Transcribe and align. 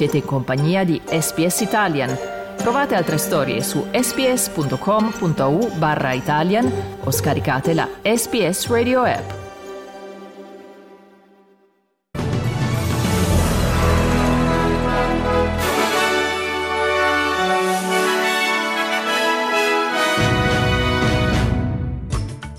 Siete 0.00 0.16
in 0.16 0.24
compagnia 0.24 0.82
di 0.82 0.98
SPS 1.04 1.60
Italian. 1.60 2.16
Trovate 2.56 2.94
altre 2.94 3.18
storie 3.18 3.62
su 3.62 3.84
sps.com.au 3.92 5.76
barra 5.76 6.14
Italian 6.14 6.72
o 7.04 7.10
scaricate 7.10 7.74
la 7.74 7.86
SPS 8.00 8.68
Radio 8.68 9.02
app. 9.02 9.30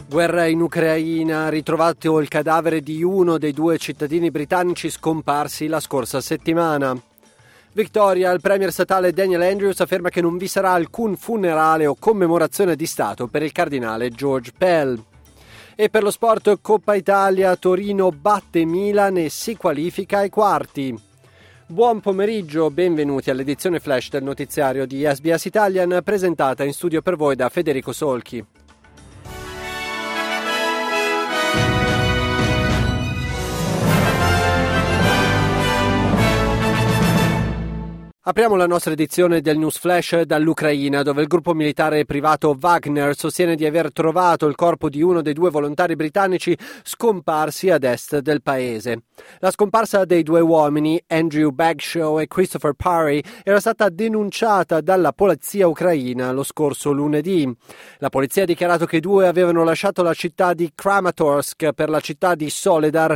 Guerra 0.07 0.45
in 0.45 0.61
Ucraina, 0.61 1.49
ritrovato 1.49 2.19
il 2.19 2.27
cadavere 2.27 2.81
di 2.81 3.01
uno 3.01 3.39
dei 3.39 3.51
due 3.51 3.79
cittadini 3.79 4.29
britannici 4.29 4.91
scomparsi 4.91 5.65
la 5.65 5.79
scorsa 5.79 6.21
settimana. 6.21 7.09
Victoria, 7.73 8.31
il 8.31 8.41
premier 8.41 8.69
statale 8.69 9.13
Daniel 9.13 9.43
Andrews 9.43 9.79
afferma 9.79 10.09
che 10.09 10.19
non 10.19 10.35
vi 10.35 10.49
sarà 10.49 10.71
alcun 10.71 11.15
funerale 11.15 11.85
o 11.85 11.95
commemorazione 11.97 12.75
di 12.75 12.85
Stato 12.85 13.27
per 13.27 13.43
il 13.43 13.53
cardinale 13.53 14.09
George 14.09 14.51
Pell. 14.57 15.01
E 15.75 15.89
per 15.89 16.03
lo 16.03 16.11
sport 16.11 16.59
Coppa 16.61 16.95
Italia, 16.95 17.55
Torino 17.55 18.11
batte 18.11 18.65
Milan 18.65 19.15
e 19.15 19.29
si 19.29 19.55
qualifica 19.55 20.17
ai 20.17 20.29
quarti. 20.29 20.93
Buon 21.65 22.01
pomeriggio, 22.01 22.69
benvenuti 22.69 23.29
all'edizione 23.29 23.79
flash 23.79 24.09
del 24.09 24.23
notiziario 24.23 24.85
di 24.85 25.05
SBS 25.09 25.45
Italian 25.45 26.01
presentata 26.03 26.65
in 26.65 26.73
studio 26.73 27.01
per 27.01 27.15
voi 27.15 27.37
da 27.37 27.47
Federico 27.47 27.93
Solchi. 27.93 28.45
Apriamo 38.31 38.55
la 38.55 38.65
nostra 38.65 38.93
edizione 38.93 39.41
del 39.41 39.57
News 39.57 39.77
Flash 39.77 40.21
dall'Ucraina, 40.21 41.03
dove 41.03 41.19
il 41.21 41.27
gruppo 41.27 41.53
militare 41.53 42.05
privato 42.05 42.55
Wagner 42.57 43.13
sostiene 43.13 43.57
di 43.57 43.65
aver 43.65 43.91
trovato 43.91 44.47
il 44.47 44.55
corpo 44.55 44.87
di 44.87 45.01
uno 45.01 45.21
dei 45.21 45.33
due 45.33 45.49
volontari 45.49 45.97
britannici 45.97 46.57
scomparsi 46.81 47.69
ad 47.69 47.83
est 47.83 48.19
del 48.19 48.41
paese. 48.41 49.01
La 49.39 49.51
scomparsa 49.51 50.05
dei 50.05 50.23
due 50.23 50.39
uomini, 50.39 51.03
Andrew 51.07 51.49
Bagshaw 51.49 52.21
e 52.21 52.27
Christopher 52.27 52.71
Parry, 52.71 53.21
era 53.43 53.59
stata 53.59 53.89
denunciata 53.89 54.79
dalla 54.79 55.11
polizia 55.11 55.67
ucraina 55.67 56.31
lo 56.31 56.43
scorso 56.43 56.93
lunedì. 56.93 57.53
La 57.97 58.07
polizia 58.07 58.43
ha 58.43 58.45
dichiarato 58.45 58.85
che 58.85 58.95
i 58.95 59.01
due 59.01 59.27
avevano 59.27 59.65
lasciato 59.65 60.03
la 60.03 60.13
città 60.13 60.53
di 60.53 60.71
Kramatorsk 60.73 61.73
per 61.73 61.89
la 61.89 61.99
città 61.99 62.35
di 62.35 62.49
Soledar 62.49 63.13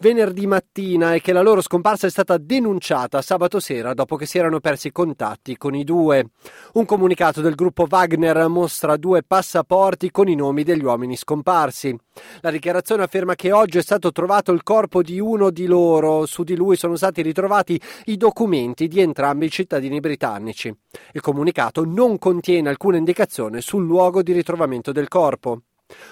venerdì 0.00 0.46
mattina 0.46 1.14
e 1.14 1.22
che 1.22 1.32
la 1.32 1.40
loro 1.40 1.62
scomparsa 1.62 2.06
è 2.06 2.10
stata 2.10 2.36
denunciata 2.36 3.22
sabato 3.22 3.60
sera 3.60 3.94
dopo 3.94 4.16
che 4.16 4.26
si 4.26 4.36
erano 4.36 4.57
erano 4.58 4.60
persi 4.60 4.92
contatti 4.92 5.56
con 5.56 5.74
i 5.74 5.84
due. 5.84 6.30
Un 6.74 6.84
comunicato 6.84 7.40
del 7.40 7.54
gruppo 7.54 7.86
Wagner 7.88 8.48
mostra 8.48 8.96
due 8.96 9.22
passaporti 9.22 10.10
con 10.10 10.28
i 10.28 10.34
nomi 10.34 10.64
degli 10.64 10.84
uomini 10.84 11.16
scomparsi. 11.16 11.96
La 12.40 12.50
dichiarazione 12.50 13.04
afferma 13.04 13.34
che 13.34 13.52
oggi 13.52 13.78
è 13.78 13.82
stato 13.82 14.12
trovato 14.12 14.52
il 14.52 14.62
corpo 14.62 15.02
di 15.02 15.18
uno 15.20 15.50
di 15.50 15.66
loro, 15.66 16.26
su 16.26 16.42
di 16.42 16.56
lui 16.56 16.76
sono 16.76 16.96
stati 16.96 17.22
ritrovati 17.22 17.80
i 18.06 18.16
documenti 18.16 18.88
di 18.88 19.00
entrambi 19.00 19.46
i 19.46 19.50
cittadini 19.50 20.00
britannici. 20.00 20.74
Il 21.12 21.20
comunicato 21.20 21.84
non 21.84 22.18
contiene 22.18 22.68
alcuna 22.68 22.96
indicazione 22.96 23.60
sul 23.60 23.84
luogo 23.84 24.22
di 24.22 24.32
ritrovamento 24.32 24.92
del 24.92 25.08
corpo. 25.08 25.62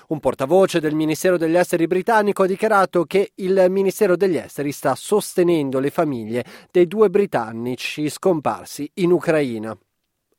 Un 0.08 0.20
portavoce 0.20 0.80
del 0.80 0.94
Ministero 0.94 1.36
degli 1.36 1.56
Esteri 1.56 1.86
britannico 1.86 2.42
ha 2.42 2.46
dichiarato 2.46 3.04
che 3.04 3.32
il 3.36 3.66
Ministero 3.68 4.16
degli 4.16 4.36
Esteri 4.36 4.72
sta 4.72 4.94
sostenendo 4.94 5.78
le 5.78 5.90
famiglie 5.90 6.44
dei 6.70 6.86
due 6.86 7.10
britannici 7.10 8.08
scomparsi 8.08 8.90
in 8.94 9.12
Ucraina. 9.12 9.76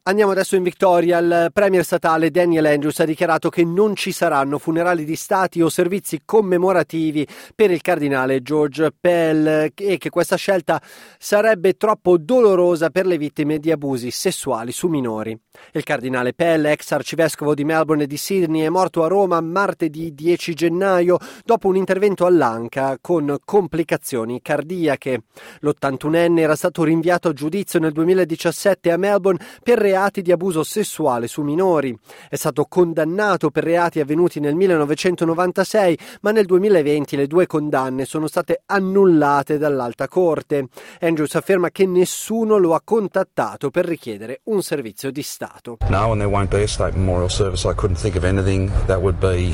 Andiamo 0.07 0.31
adesso 0.31 0.55
in 0.55 0.63
Victoria. 0.63 1.17
Il 1.17 1.49
premier 1.51 1.83
statale 1.83 2.31
Daniel 2.31 2.65
Andrews 2.65 2.97
ha 3.01 3.03
dichiarato 3.03 3.49
che 3.49 3.65
non 3.65 3.93
ci 3.93 4.13
saranno 4.13 4.57
funerali 4.57 5.03
di 5.03 5.17
stati 5.17 5.61
o 5.61 5.67
servizi 5.67 6.21
commemorativi 6.23 7.27
per 7.53 7.71
il 7.71 7.81
cardinale 7.81 8.41
George 8.41 8.93
Pell 8.97 9.69
e 9.75 9.97
che 9.97 10.09
questa 10.09 10.37
scelta 10.37 10.81
sarebbe 11.17 11.73
troppo 11.73 12.17
dolorosa 12.17 12.89
per 12.89 13.05
le 13.05 13.17
vittime 13.17 13.59
di 13.59 13.69
abusi 13.69 14.09
sessuali 14.09 14.71
su 14.71 14.87
minori. 14.87 15.37
Il 15.73 15.83
cardinale 15.83 16.33
Pell, 16.33 16.63
ex 16.67 16.89
arcivescovo 16.91 17.53
di 17.53 17.65
Melbourne 17.65 18.03
e 18.03 18.07
di 18.07 18.15
Sydney, 18.15 18.61
è 18.61 18.69
morto 18.69 19.03
a 19.03 19.07
Roma 19.09 19.41
martedì 19.41 20.13
10 20.13 20.53
gennaio 20.53 21.17
dopo 21.43 21.67
un 21.67 21.75
intervento 21.75 22.25
all'anca 22.25 22.97
con 23.01 23.35
complicazioni 23.43 24.41
cardiache. 24.41 25.23
L'81enne 25.59 26.39
era 26.39 26.55
stato 26.55 26.85
rinviato 26.85 27.27
a 27.27 27.33
giudizio 27.33 27.79
nel 27.79 27.91
2017 27.91 28.89
a 28.89 28.95
Melbourne 28.95 29.43
per 29.61 29.77
reati 29.79 29.95
reati 29.97 30.21
di 30.21 30.31
abuso 30.31 30.63
sessuale 30.63 31.27
su 31.27 31.41
minori. 31.41 31.97
È 32.29 32.35
stato 32.35 32.65
condannato 32.65 33.49
per 33.49 33.63
reati 33.63 33.99
avvenuti 33.99 34.39
nel 34.39 34.53
1996, 34.53 35.97
ma 36.21 36.31
nel 36.31 36.45
2020 36.45 37.15
le 37.15 37.25
due 37.25 37.47
condanne 37.47 38.05
sono 38.05 38.27
state 38.27 38.61
annullate 38.67 39.57
dall'Alta 39.57 40.07
Corte. 40.07 40.67
Andrews 41.01 41.33
afferma 41.33 41.71
che 41.71 41.87
nessuno 41.87 42.57
lo 42.57 42.75
ha 42.75 42.81
contattato 42.83 43.71
per 43.71 43.85
richiedere 43.85 44.41
un 44.45 44.61
servizio 44.61 45.11
di 45.11 45.23
Stato. 45.23 45.77
No, 45.89 46.11
and 46.11 46.19
there 46.19 46.29
won't 46.29 46.49
be 46.49 46.61
a 46.61 46.67
state 46.67 46.95
memorial 46.95 47.29
service. 47.29 47.67
I 47.67 47.73
couldn't 47.73 47.99
think 47.99 48.15
of 48.15 48.23
anything 48.23 48.69
that 48.85 49.01
would 49.01 49.17
be 49.19 49.53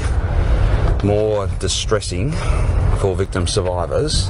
more 1.03 1.47
distressing 1.59 2.33
for 2.97 3.15
victim 3.15 3.45
survivors 3.47 4.29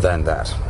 than 0.00 0.24
that. 0.24 0.65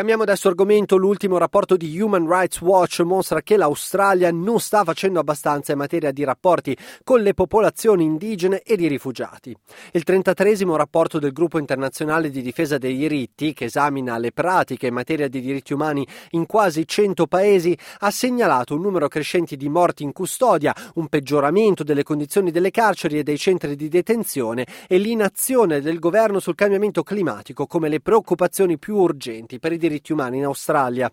Cambiamo 0.00 0.22
adesso 0.22 0.48
argomento. 0.48 0.96
L'ultimo 0.96 1.36
rapporto 1.36 1.76
di 1.76 2.00
Human 2.00 2.26
Rights 2.26 2.62
Watch 2.62 3.00
mostra 3.00 3.42
che 3.42 3.58
l'Australia 3.58 4.32
non 4.32 4.58
sta 4.58 4.82
facendo 4.82 5.20
abbastanza 5.20 5.72
in 5.72 5.78
materia 5.78 6.10
di 6.10 6.24
rapporti 6.24 6.74
con 7.04 7.20
le 7.20 7.34
popolazioni 7.34 8.04
indigene 8.04 8.62
e 8.62 8.76
di 8.76 8.88
rifugiati. 8.88 9.54
Il 9.92 10.02
33 10.02 10.56
rapporto 10.74 11.18
del 11.18 11.34
Gruppo 11.34 11.58
internazionale 11.58 12.30
di 12.30 12.40
difesa 12.40 12.78
dei 12.78 12.96
diritti, 12.96 13.52
che 13.52 13.66
esamina 13.66 14.16
le 14.16 14.32
pratiche 14.32 14.86
in 14.86 14.94
materia 14.94 15.28
di 15.28 15.42
diritti 15.42 15.74
umani 15.74 16.06
in 16.30 16.46
quasi 16.46 16.86
100 16.86 17.26
paesi, 17.26 17.76
ha 17.98 18.10
segnalato 18.10 18.76
un 18.76 18.80
numero 18.80 19.06
crescente 19.06 19.54
di 19.54 19.68
morti 19.68 20.02
in 20.02 20.14
custodia, 20.14 20.74
un 20.94 21.08
peggioramento 21.08 21.84
delle 21.84 22.04
condizioni 22.04 22.50
delle 22.50 22.70
carceri 22.70 23.18
e 23.18 23.22
dei 23.22 23.36
centri 23.36 23.76
di 23.76 23.88
detenzione 23.88 24.66
e 24.88 24.96
l'inazione 24.96 25.82
del 25.82 25.98
governo 25.98 26.40
sul 26.40 26.54
cambiamento 26.54 27.02
climatico 27.02 27.66
come 27.66 27.90
le 27.90 28.00
preoccupazioni 28.00 28.78
più 28.78 28.96
urgenti 28.96 29.58
per 29.58 29.72
i 29.72 29.76
diritti 29.76 29.88
diritti 29.90 30.12
umani 30.12 30.38
in 30.38 30.44
Australia. 30.44 31.12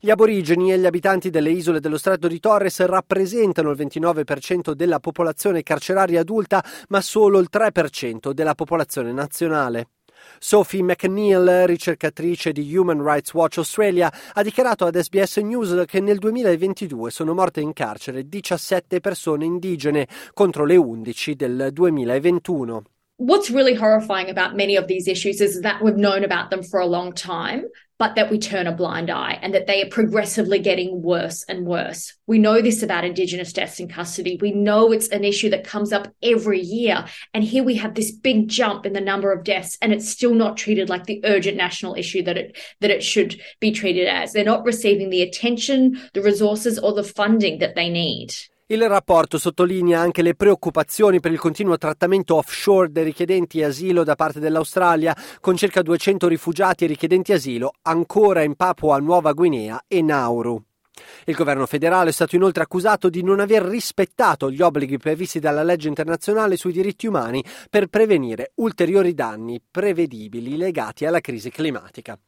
Gli 0.00 0.10
aborigeni 0.10 0.72
e 0.72 0.78
gli 0.78 0.86
abitanti 0.86 1.30
delle 1.30 1.50
isole 1.50 1.80
dello 1.80 1.98
Stretto 1.98 2.26
di 2.26 2.40
Torres 2.40 2.84
rappresentano 2.84 3.70
il 3.70 3.76
29% 3.76 4.72
della 4.72 4.98
popolazione 4.98 5.62
carceraria 5.62 6.20
adulta, 6.20 6.64
ma 6.88 7.00
solo 7.00 7.38
il 7.38 7.48
3% 7.52 8.32
della 8.32 8.54
popolazione 8.54 9.12
nazionale. 9.12 9.88
Sophie 10.38 10.82
McNeil, 10.82 11.66
ricercatrice 11.66 12.52
di 12.52 12.74
Human 12.74 13.02
Rights 13.02 13.34
Watch 13.34 13.58
Australia, 13.58 14.10
ha 14.32 14.42
dichiarato 14.42 14.86
ad 14.86 14.98
SBS 14.98 15.36
News 15.38 15.84
che 15.86 16.00
nel 16.00 16.18
2022 16.18 17.10
sono 17.10 17.34
morte 17.34 17.60
in 17.60 17.74
carcere 17.74 18.26
17 18.26 19.00
persone 19.00 19.44
indigene 19.44 20.08
contro 20.32 20.64
le 20.64 20.76
11 20.76 21.34
del 21.34 21.68
2021. 21.72 22.82
What's 23.16 23.50
really 23.50 23.76
horrifying 23.76 24.28
about 24.28 24.56
many 24.56 24.76
of 24.76 24.86
these 24.86 25.08
issues 25.08 25.40
is 25.40 25.60
that 25.60 25.80
we've 25.80 25.98
known 25.98 26.24
about 26.24 26.48
them 26.48 26.62
for 26.62 26.80
a 26.80 26.86
long 26.86 27.12
time, 27.12 27.68
but 28.04 28.16
that 28.16 28.30
we 28.30 28.38
turn 28.38 28.66
a 28.66 28.72
blind 28.72 29.08
eye 29.08 29.38
and 29.40 29.54
that 29.54 29.66
they 29.66 29.82
are 29.82 29.88
progressively 29.88 30.58
getting 30.58 31.00
worse 31.00 31.42
and 31.44 31.64
worse. 31.64 32.12
We 32.26 32.38
know 32.38 32.60
this 32.60 32.82
about 32.82 33.06
Indigenous 33.06 33.50
deaths 33.50 33.80
in 33.80 33.88
custody. 33.88 34.36
We 34.42 34.52
know 34.52 34.92
it's 34.92 35.08
an 35.08 35.24
issue 35.24 35.48
that 35.48 35.66
comes 35.66 35.90
up 35.90 36.08
every 36.22 36.60
year. 36.60 37.06
And 37.32 37.42
here 37.42 37.64
we 37.64 37.76
have 37.76 37.94
this 37.94 38.10
big 38.10 38.48
jump 38.48 38.84
in 38.84 38.92
the 38.92 39.00
number 39.00 39.32
of 39.32 39.42
deaths, 39.42 39.78
and 39.80 39.90
it's 39.90 40.06
still 40.06 40.34
not 40.34 40.58
treated 40.58 40.90
like 40.90 41.04
the 41.04 41.22
urgent 41.24 41.56
national 41.56 41.94
issue 41.94 42.22
that 42.24 42.36
it 42.36 42.58
that 42.82 42.90
it 42.90 43.02
should 43.02 43.40
be 43.58 43.72
treated 43.72 44.06
as. 44.06 44.34
They're 44.34 44.44
not 44.44 44.66
receiving 44.66 45.08
the 45.08 45.22
attention, 45.22 45.98
the 46.12 46.20
resources, 46.20 46.78
or 46.78 46.92
the 46.92 47.04
funding 47.04 47.60
that 47.60 47.74
they 47.74 47.88
need. 47.88 48.34
Il 48.66 48.88
rapporto 48.88 49.36
sottolinea 49.36 50.00
anche 50.00 50.22
le 50.22 50.34
preoccupazioni 50.34 51.20
per 51.20 51.30
il 51.30 51.38
continuo 51.38 51.76
trattamento 51.76 52.36
offshore 52.36 52.90
dei 52.90 53.04
richiedenti 53.04 53.62
asilo 53.62 54.04
da 54.04 54.14
parte 54.14 54.40
dell'Australia, 54.40 55.14
con 55.40 55.54
circa 55.54 55.82
200 55.82 56.26
rifugiati 56.28 56.84
e 56.84 56.86
richiedenti 56.86 57.34
asilo 57.34 57.72
ancora 57.82 58.40
in 58.42 58.54
Papua 58.54 58.96
Nuova 59.00 59.34
Guinea 59.34 59.84
e 59.86 60.00
Nauru. 60.00 60.58
Il 61.26 61.34
governo 61.34 61.66
federale 61.66 62.08
è 62.08 62.12
stato 62.14 62.36
inoltre 62.36 62.62
accusato 62.62 63.10
di 63.10 63.22
non 63.22 63.38
aver 63.38 63.60
rispettato 63.64 64.50
gli 64.50 64.62
obblighi 64.62 64.96
previsti 64.96 65.40
dalla 65.40 65.62
legge 65.62 65.88
internazionale 65.88 66.56
sui 66.56 66.72
diritti 66.72 67.06
umani 67.06 67.44
per 67.68 67.88
prevenire 67.88 68.52
ulteriori 68.54 69.12
danni 69.12 69.60
prevedibili 69.70 70.56
legati 70.56 71.04
alla 71.04 71.20
crisi 71.20 71.50
climatica. 71.50 72.18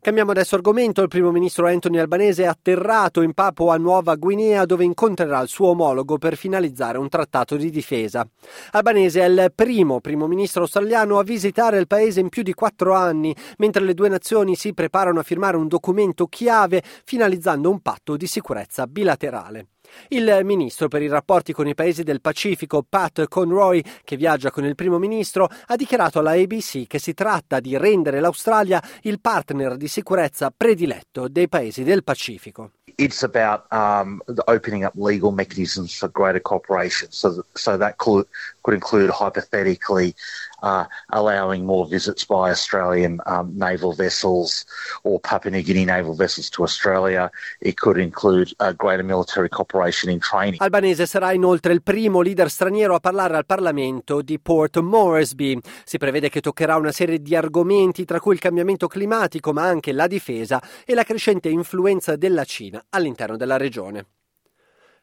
Cambiamo 0.00 0.30
adesso 0.30 0.54
argomento. 0.54 1.02
Il 1.02 1.08
primo 1.08 1.32
ministro 1.32 1.66
Anthony 1.66 1.98
Albanese 1.98 2.44
è 2.44 2.46
atterrato 2.46 3.20
in 3.20 3.34
Papua 3.34 3.76
Nuova 3.76 4.14
Guinea 4.14 4.64
dove 4.64 4.84
incontrerà 4.84 5.40
il 5.40 5.48
suo 5.48 5.68
omologo 5.70 6.18
per 6.18 6.36
finalizzare 6.36 6.98
un 6.98 7.08
trattato 7.08 7.56
di 7.56 7.68
difesa. 7.68 8.26
Albanese 8.70 9.22
è 9.22 9.28
il 9.28 9.52
primo 9.54 10.00
primo 10.00 10.28
ministro 10.28 10.62
australiano 10.62 11.18
a 11.18 11.24
visitare 11.24 11.78
il 11.78 11.88
paese 11.88 12.20
in 12.20 12.28
più 12.28 12.42
di 12.42 12.54
quattro 12.54 12.94
anni, 12.94 13.34
mentre 13.58 13.82
le 13.82 13.94
due 13.94 14.08
nazioni 14.08 14.54
si 14.54 14.72
preparano 14.72 15.18
a 15.18 15.24
firmare 15.24 15.56
un 15.56 15.66
documento 15.66 16.26
chiave 16.28 16.82
finalizzando 17.04 17.68
un 17.68 17.80
patto 17.80 18.16
di 18.16 18.26
sicurezza 18.26 18.86
bilaterale. 18.86 19.66
Il 20.08 20.40
ministro 20.44 20.88
per 20.88 21.02
i 21.02 21.08
rapporti 21.08 21.52
con 21.52 21.66
i 21.66 21.74
paesi 21.74 22.02
del 22.02 22.20
Pacifico, 22.20 22.84
Pat 22.88 23.28
Conroy, 23.28 23.82
che 24.04 24.16
viaggia 24.16 24.50
con 24.50 24.64
il 24.64 24.74
primo 24.74 24.98
ministro, 24.98 25.48
ha 25.66 25.76
dichiarato 25.76 26.18
alla 26.18 26.32
ABC 26.32 26.86
che 26.86 26.98
si 26.98 27.14
tratta 27.14 27.60
di 27.60 27.76
rendere 27.76 28.20
l'Australia 28.20 28.82
il 29.02 29.20
partner 29.20 29.76
di 29.76 29.88
sicurezza 29.88 30.52
prediletto 30.56 31.28
dei 31.28 31.48
paesi 31.48 31.82
del 31.82 32.04
Pacifico. 32.04 32.70
It's 32.96 33.22
about 33.22 33.70
um, 33.70 34.20
opening 34.48 34.84
up 34.84 34.92
legal 34.96 35.30
mechanisms 35.30 35.94
for 35.96 36.08
greater 36.08 36.40
cooperation. 36.40 37.12
So, 37.12 37.44
so 37.54 37.76
that 37.76 37.98
could, 37.98 38.26
could 38.64 38.74
include 38.74 39.10
hypothetically 39.10 40.16
uh, 40.64 40.86
allowing 41.10 41.64
more 41.64 41.86
visits 41.86 42.24
by 42.24 42.50
Australian 42.50 43.20
um, 43.26 43.56
naval 43.56 43.92
vessels 43.92 44.66
or 45.04 45.20
Papua 45.20 45.52
New 45.52 45.62
Guinea 45.62 45.84
naval 45.84 46.14
vessels 46.14 46.50
to 46.50 46.64
Australia. 46.64 47.30
It 47.60 47.76
could 47.76 47.98
include 47.98 48.52
uh, 48.58 48.72
greater 48.72 49.04
military 49.04 49.48
cooperation. 49.48 49.77
Albanese 50.58 51.06
sarà 51.06 51.32
inoltre 51.32 51.72
il 51.72 51.82
primo 51.82 52.20
leader 52.20 52.50
straniero 52.50 52.94
a 52.94 53.00
parlare 53.00 53.36
al 53.36 53.46
Parlamento 53.46 54.22
di 54.22 54.38
Port 54.40 54.78
Moresby. 54.78 55.58
Si 55.84 55.98
prevede 55.98 56.28
che 56.28 56.40
toccherà 56.40 56.76
una 56.76 56.92
serie 56.92 57.20
di 57.20 57.34
argomenti 57.36 58.04
tra 58.04 58.20
cui 58.20 58.34
il 58.34 58.40
cambiamento 58.40 58.86
climatico, 58.86 59.52
ma 59.52 59.64
anche 59.64 59.92
la 59.92 60.06
difesa 60.06 60.62
e 60.84 60.94
la 60.94 61.04
crescente 61.04 61.48
influenza 61.48 62.16
della 62.16 62.44
Cina 62.44 62.84
all'interno 62.90 63.36
della 63.36 63.56
regione. 63.56 64.06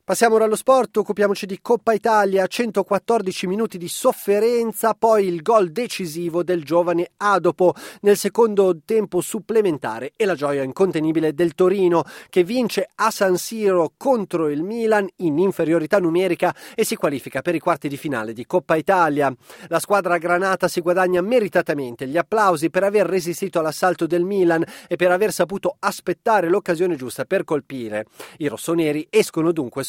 Passiamo 0.05 0.35
ora 0.35 0.43
allo 0.43 0.55
sport, 0.55 0.97
occupiamoci 0.97 1.47
di 1.47 1.57
Coppa 1.63 1.91
Italia, 1.91 2.45
114 2.45 3.47
minuti 3.47 3.79
di 3.79 3.87
sofferenza, 3.87 4.93
poi 4.93 5.25
il 5.25 5.41
gol 5.41 5.71
decisivo 5.71 6.43
del 6.43 6.63
giovane 6.63 7.09
Adopo 7.17 7.73
nel 8.01 8.15
secondo 8.15 8.77
tempo 8.85 9.19
supplementare 9.19 10.11
e 10.15 10.25
la 10.25 10.35
gioia 10.35 10.61
incontenibile 10.61 11.33
del 11.33 11.55
Torino 11.55 12.03
che 12.29 12.43
vince 12.43 12.87
a 12.93 13.09
San 13.09 13.35
Siro 13.37 13.93
contro 13.97 14.47
il 14.49 14.61
Milan 14.61 15.07
in 15.23 15.39
inferiorità 15.39 15.97
numerica 15.97 16.53
e 16.75 16.85
si 16.85 16.95
qualifica 16.95 17.41
per 17.41 17.55
i 17.55 17.59
quarti 17.59 17.87
di 17.87 17.97
finale 17.97 18.33
di 18.33 18.45
Coppa 18.45 18.75
Italia. 18.75 19.33
La 19.69 19.79
squadra 19.79 20.19
granata 20.19 20.67
si 20.67 20.81
guadagna 20.81 21.21
meritatamente 21.21 22.07
gli 22.07 22.17
applausi 22.17 22.69
per 22.69 22.83
aver 22.83 23.07
resistito 23.07 23.57
all'assalto 23.57 24.05
del 24.05 24.23
Milan 24.23 24.63
e 24.87 24.97
per 24.97 25.09
aver 25.09 25.33
saputo 25.33 25.75
aspettare 25.79 26.47
l'occasione 26.47 26.95
giusta 26.95 27.25
per 27.25 27.43
colpire. 27.43 28.05
I 28.37 28.47
rossoneri 28.47 29.07
escono 29.09 29.51
dunque 29.51 29.83